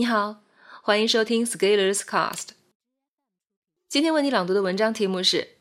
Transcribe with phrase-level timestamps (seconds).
[0.00, 0.40] 你好，
[0.82, 2.52] 欢迎收听 Scalers Cast。
[3.86, 5.58] 今天为你朗读的文章题目是：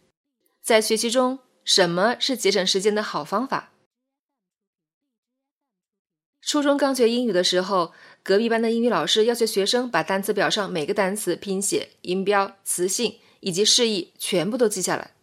[0.61, 3.73] 在学习中，什么是节省时间的好方法？
[6.39, 7.91] 初中刚学英语的时候，
[8.23, 15.15] 隔壁班的英语老师要求学生把单词表上每个单词拼写、音标、词性以及释义全部都记下来。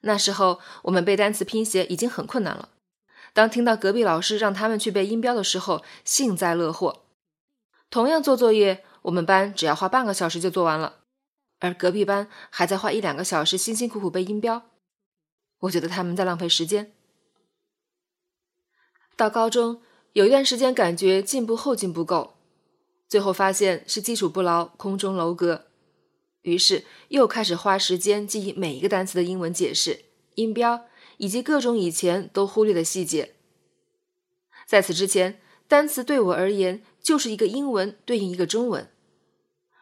[0.00, 2.70] 那时候我们背单词拼写已经很困难了，
[3.34, 7.04] 当听到隔壁老师让他们去背音标的时候，幸灾乐祸。
[7.92, 11.00] 同样做作业，我们班只要花半个小时就做完了，
[11.58, 14.62] 而隔壁班还在花一两个小时辛辛苦苦背音标。
[15.58, 16.94] 我觉得他们在浪费时间。
[19.14, 19.82] 到高中
[20.14, 22.38] 有一段时间，感觉进步后劲不够，
[23.06, 25.66] 最后发现是基础不牢，空中楼阁。
[26.40, 30.86] 于是又开始花时间记忆每一个单词的英文解释、音标
[31.18, 33.34] 以及各种以前都忽略的细节。
[34.66, 36.82] 在此之前，单词对我而言。
[37.02, 38.88] 就是一个英文对应一个中文，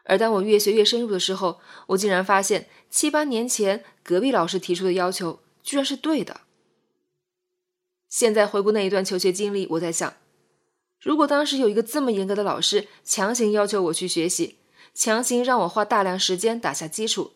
[0.05, 6.41] 而当我越学越深入的时候，我竟然发现七八年前隔壁老师提出的要求居然是对的。
[8.09, 10.15] 现在回顾那一段求学经历，我在想，
[10.99, 14.57] 如果当时有一个这么严格的老师强行要求我去学习，
[14.93, 17.33] 强行让我花大量时间打下基础，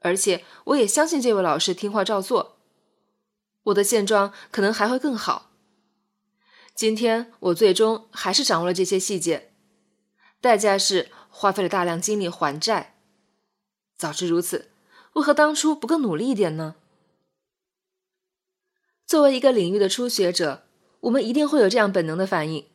[0.00, 2.58] 而且我也相信这位老师听话照做，
[3.64, 5.45] 我的现状可能还会更好。
[6.76, 9.50] 今天我最终还是掌握了这些细节，
[10.42, 12.98] 代价是花费了大量精力还债。
[13.96, 14.68] 早知如此，
[15.14, 16.76] 为何当初不更努力一点呢？
[19.06, 20.64] 作为一个领域的初学者，
[21.00, 22.66] 我们一定会有这样本能的反应：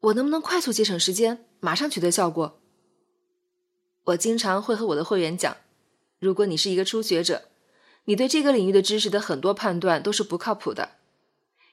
[0.00, 2.62] 我能不能快速节省时间，马上取得效果？
[4.04, 5.54] 我经常会和我的会员讲，
[6.18, 7.50] 如果你是一个初学者，
[8.06, 10.92] 你对这个领域的知识的很多判断都是不靠谱的。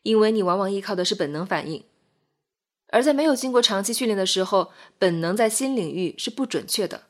[0.02, 1.84] 因为你往往依靠的是本能反应，
[2.88, 7.04] 而在没有经过长期训练的时候，本能在新领域是不准确的。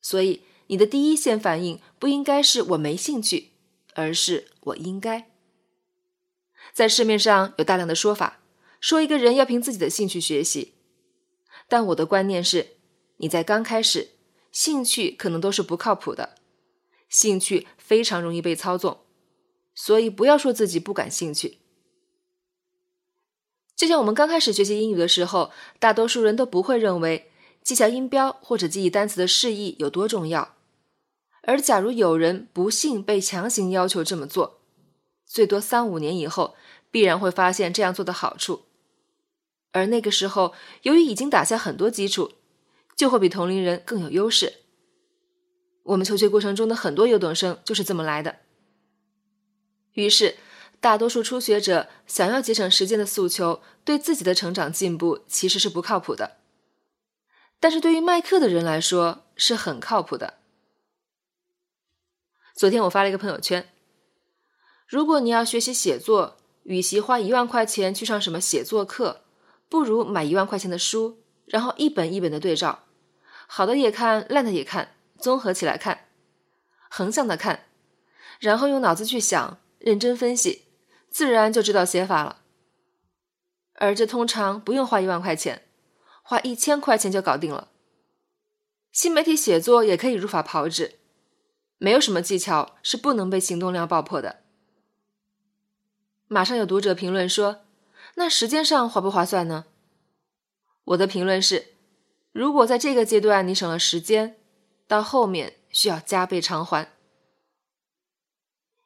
[0.00, 3.52] 所以，你的第一线反应不应该是我没兴趣，
[3.94, 5.30] 而是我应该。
[6.72, 8.40] 在市面上有大量的说法，
[8.80, 10.74] 说一个人要凭自己的兴趣学习，
[11.68, 12.76] 但我的观念是，
[13.18, 14.10] 你在刚开始，
[14.50, 16.34] 兴趣可能都是不靠谱的，
[17.08, 19.00] 兴趣非常容易被操纵，
[19.74, 21.58] 所以不要说自己不感兴趣。
[23.76, 27.30] 就像我们刚开始学习英语的时候，大多数人都不会认为
[27.62, 30.54] 记下音标或者记忆单词的释义有多重要。
[31.42, 34.60] 而假如有人不幸被强行要求这么做，
[35.26, 36.54] 最多三五年以后，
[36.90, 38.62] 必然会发现这样做的好处。
[39.72, 42.30] 而那个时候，由于已经打下很多基础，
[42.94, 44.60] 就会比同龄人更有优势。
[45.82, 48.36] 我们求学过程中的很多优等生就是这么来的。
[49.94, 50.36] 于是。
[50.84, 56.36] 大多数初学者想要节省时间的诉求，对自己的成长进步其实是不靠谱的。
[57.58, 60.34] 但是对于卖课的人来说是很靠谱的。
[62.54, 63.70] 昨天我发了一个朋友圈：
[64.86, 69.22] 如果你要学习写作，与其花一万块钱去上什么写作课，
[69.70, 72.84] 不如买一万块钱的书，然后一本一本的对照，
[73.46, 76.08] 好的也看，烂的也看，综合起来看，
[76.90, 77.68] 横向的看，
[78.38, 80.63] 然后用脑子去想，认真分析。
[81.14, 82.40] 自然就知道写法了，
[83.74, 85.62] 而这通常不用花一万块钱，
[86.24, 87.68] 花一千块钱就搞定了。
[88.90, 90.98] 新媒体写作也可以如法炮制，
[91.78, 94.40] 没有什么技巧是不能被行动量爆破的。
[96.26, 97.64] 马上有读者评论说
[98.18, 99.66] ：“那时间上划不划算呢？”
[100.82, 101.74] 我的评论是：
[102.32, 104.36] 如果在这个阶段你省了时间，
[104.88, 106.90] 到后面需要加倍偿还。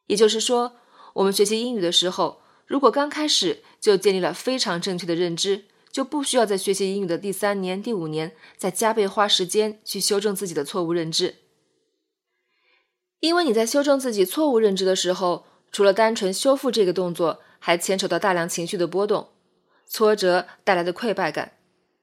[0.08, 0.76] 也就是说。
[1.14, 11.36] 我们学习英语的时候，如果刚开始就建立了非常正确的认知，就不需要在学习英语的第三年、第五年再加倍花时间去修正自己的错误认知。
[13.20, 19.30] 因为你在修正自己错误认知的时候，除了单纯修复这个动作，还牵扯到大量情绪的波动、
[19.88, 21.54] 挫折带来的溃败感，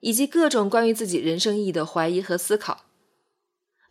[0.01, 2.85] 以及各种关于自己人生意义的怀疑和思考，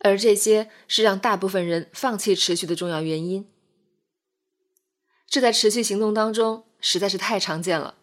[0.01, 3.47] 而这些是让大部分人放弃持续的重要原因。
[5.35, 7.95] 这在持续行动当中实在是太常见了。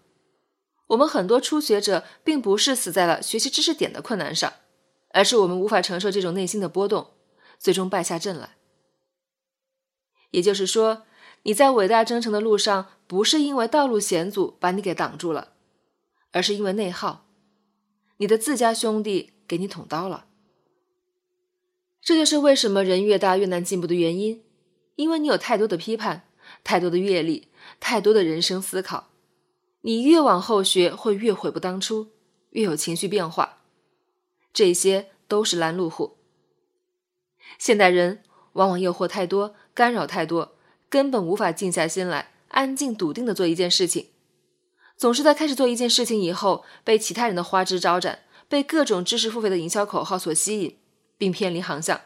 [0.88, 4.52] 我们很多初学者并不是死在了学习知识点的困难上，
[5.14, 7.12] 而是我们无法承受这种内心的波动，
[7.58, 8.56] 最终败下阵来。
[10.32, 11.05] 也就是说，
[11.44, 15.55] 你在伟大征程的路上，不是因为道路险阻把你给挡住了，
[16.32, 17.25] 而是因为内耗，
[18.19, 20.26] 你的自家兄弟给你捅刀了。
[22.02, 24.44] 这就是为什么人越大越难进步的原因，
[24.96, 26.29] 因为你有太多的批判。
[26.64, 27.49] 太多的阅历，
[27.81, 29.09] 太多的人生思考，
[29.82, 32.09] 你越往后学会越悔不当初，
[32.50, 33.59] 越有情绪变化，
[34.53, 36.19] 这些都是拦路虎。
[37.59, 38.23] 现代人
[38.53, 40.56] 往往诱惑太多，干扰太多，
[40.88, 44.08] 根本无法静下心来，安静笃定的做一件事情。
[44.97, 50.79] 总是在开始做一件事情以后，被其他人的花枝招展，被各种知识付费的营销口号所吸引，
[51.19, 52.00] 并偏离航向。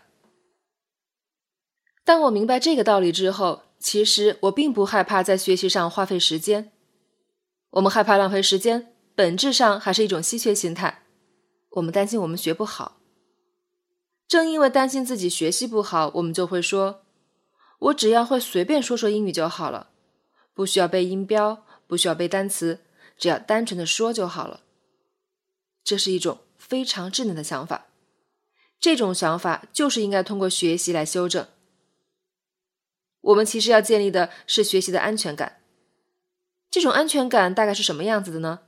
[2.05, 6.73] 当我明白这个道理之后，其实我并不害怕在学习上花费时间。
[7.71, 11.05] 我们害怕浪费时间，本质上还是一种稀缺心态。
[11.71, 12.99] 我们担心我们学不好。
[14.27, 17.03] 正因为担心自己学习不好，我们就会说
[17.79, 19.91] ：“我只要会随便说说英语就好了，
[20.53, 22.81] 不需要背音标，不需要背单词，
[23.17, 24.63] 只要单纯的说就好了。”
[25.85, 27.87] 这是一种非常稚嫩的想法。
[28.81, 31.47] 这种想法就是应该通过学习来修正。
[33.27, 35.61] 我们其实要建立的是学习的安全感。
[36.71, 38.61] 这种安全感大概是什么样子的呢？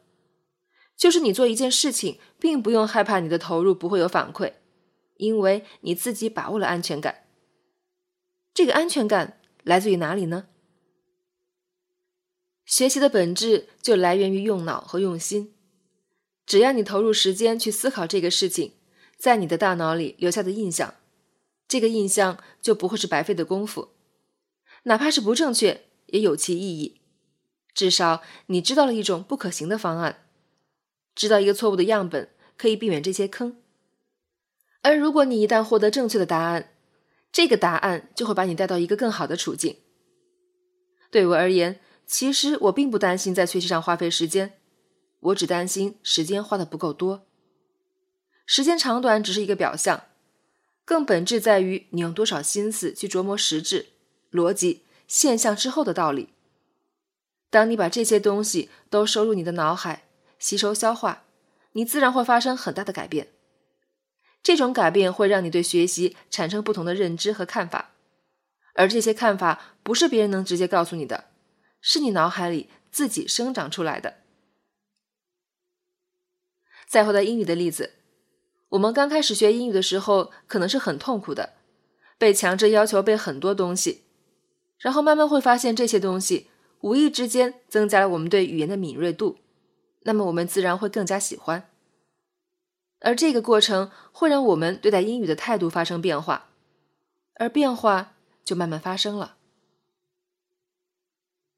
[0.96, 4.54] 就是你做一件事情，并不用害怕你的投入不会有反馈，
[5.16, 7.26] 因为你自己把握了安全感。
[8.52, 10.48] 这个安全感来自于哪里呢？
[12.64, 15.54] 学习的本质就来源于用脑和用心。
[16.44, 18.72] 只要你投入时间去思考这个事情，
[19.16, 20.94] 在你的大脑里留下的印象，
[21.68, 23.90] 这个印象就不会是白费的功夫。
[24.88, 27.02] 哪怕是不正确，也有其意义。
[27.74, 30.24] 至少你知道了一种不可行的方案，
[31.14, 33.58] 知道一个错误的样本，可以避免这些坑。
[34.80, 36.72] 而如果你一旦获得正确的答案，
[37.30, 39.76] 这个答案就会把你带到一个更好的处境。
[41.10, 44.54] 对我而言，其实我并不担心在学习上花费时间，
[45.20, 47.26] 我只担心时间花的不够多。
[48.46, 50.04] 时间长短只是一个表象，
[50.86, 53.90] 更本质在于你用多少心思去琢磨实质。
[54.30, 56.30] 逻辑现象之后的道理。
[57.50, 60.04] 当你把这些东西都收入你的脑海，
[60.38, 61.24] 吸收消化，
[61.72, 63.28] 你自然会发生很大的改变。
[64.42, 67.90] 这种改变会让你对学习产生不同的认知和看法，
[68.74, 71.24] 而这些看法不是别人能直接告诉你的，
[71.80, 74.18] 是你脑海里自己生长出来的。
[76.86, 77.94] 再回到英语的例子，
[78.70, 81.54] 我们刚开始学英语的时候，可能是很痛苦的，
[82.16, 84.04] 被强制要求背很多东西。
[84.78, 86.48] 然后慢慢会发现这些东西
[86.80, 89.38] 无意之间增加了我们对语言的敏锐度，
[90.02, 91.68] 那么我们自然会更加喜欢。
[93.00, 96.48] 而这个过程会让我们对待英语的态度发生变化，
[97.34, 98.14] 而变化
[98.44, 99.36] 就慢慢发生了。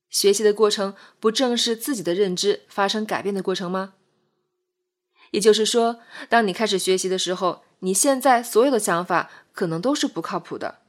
[0.08, 3.94] 学习的过程不正是自己的认知发生改变的过程吗？
[5.30, 10.79] 也就是说，当你开始学习的时候，你现在所有的想法可能都是不靠谱的。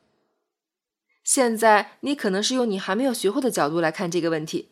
[1.23, 4.69] 现在你可能是用你还没有学会的角度来看这个问题，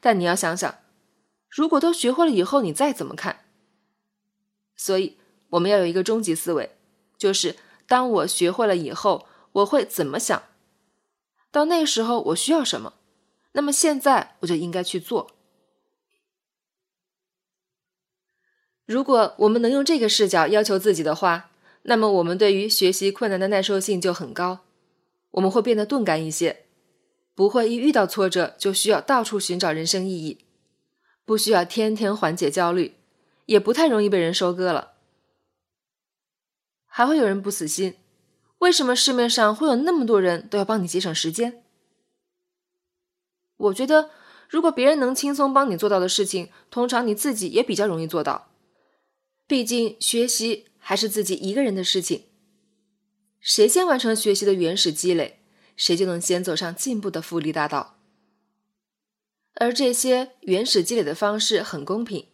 [0.00, 0.78] 但你要想想，
[1.48, 3.44] 如果都学会了以后，你再怎么看？
[4.76, 5.18] 所以
[5.50, 6.76] 我们要有一个终极思维，
[7.18, 7.56] 就是
[7.86, 10.42] 当我学会了以后，我会怎么想？
[11.50, 12.94] 到那时候我需要什么？
[13.52, 15.32] 那么现在我就应该去做。
[18.86, 21.50] 如果我们能用这个视角要求自己的话，
[21.82, 24.60] 那么我们对于学习困难的耐受性就很高。
[25.32, 26.64] 我们会变得钝感一些，
[27.34, 30.44] 不会一遇到挫折就需要到处寻找人生意义，
[31.24, 32.96] 不需要天天缓解焦虑，
[33.46, 34.94] 也不太容易被人收割了。
[36.86, 37.94] 还会有人不死心，
[38.58, 41.62] 为什么市面上会有那么多人都要帮你节省时间？
[43.56, 44.10] 我觉得，
[44.48, 48.48] 如果别人能轻松帮你做到的事情，通常你自己也比较容易做到。
[49.46, 52.24] 毕竟学习还是自己一个人的事情。
[53.40, 55.40] 谁先完成学习的原始积累，
[55.76, 57.96] 谁就能先走上进步的复利大道。
[59.54, 62.26] 而这些原始积累的方式很公平，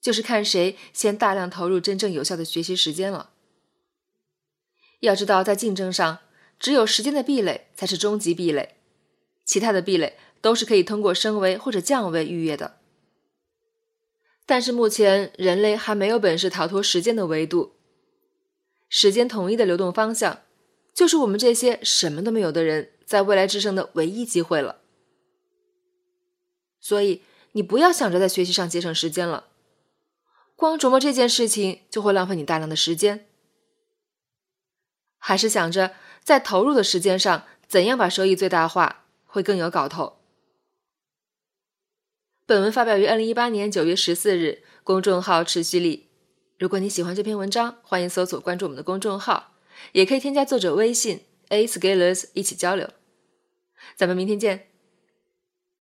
[0.00, 3.30] 就是看谁先大量投入真正有效的学习时间了。
[5.00, 6.20] 要知道，在竞争上，
[6.58, 8.76] 只有时间的壁垒才是终极壁垒，
[9.44, 12.78] 其他的壁垒都是可以通过升维或者降维逾越的。
[14.46, 17.75] 但是目前人类还没有本事逃脱时间的维度。
[18.98, 20.40] 时间统一的流动方向，
[20.94, 24.80] 就是我们这些什么都没有的人在未来制胜的唯一机会了。
[26.80, 27.20] 所以，
[27.52, 29.48] 你不要想着在学习上节省时间了，
[30.54, 33.26] 光琢磨这件事情就会浪费你大量的时间。
[35.18, 40.16] 还是想着在投入的时间上怎样把收益最大化，会更有搞头。
[42.46, 46.05] 本文发表于二零一八年九月十四日，公众号持续力。
[46.58, 49.52] 如果你喜欢这篇文章，欢迎搜索关注我们的公众号，
[49.92, 52.88] 也可以添加作者微信 a scalers 一起交流。
[53.94, 54.68] 咱们明天见。